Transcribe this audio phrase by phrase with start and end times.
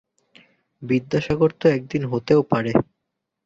[0.81, 2.71] বিদ্যাসাগর তো একদিন হতেও পারে।